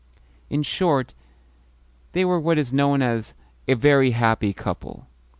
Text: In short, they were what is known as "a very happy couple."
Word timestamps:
In 0.49 0.63
short, 0.63 1.13
they 2.13 2.25
were 2.25 2.39
what 2.39 2.57
is 2.57 2.73
known 2.73 3.03
as 3.03 3.35
"a 3.67 3.75
very 3.75 4.09
happy 4.17 4.51
couple." 4.51 5.05